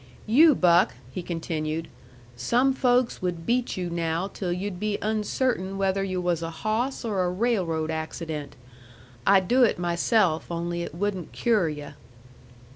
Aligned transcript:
You, 0.25 0.55
Buck," 0.55 0.95
he 1.11 1.21
continued, 1.21 1.87
"some 2.35 2.73
folks 2.73 3.21
would 3.21 3.45
beat 3.45 3.77
you 3.77 3.91
now 3.91 4.27
till 4.29 4.51
yu'd 4.51 4.79
be 4.79 4.97
uncertain 4.99 5.77
whether 5.77 6.03
yu' 6.03 6.19
was 6.19 6.41
a 6.41 6.49
hawss 6.49 7.05
or 7.05 7.23
a 7.23 7.29
railroad 7.29 7.91
accident. 7.91 8.55
I'd 9.27 9.47
do 9.47 9.61
it 9.63 9.77
myself, 9.77 10.51
only 10.51 10.81
it 10.81 10.95
wouldn't 10.95 11.33
cure 11.33 11.69
yu'." 11.69 11.91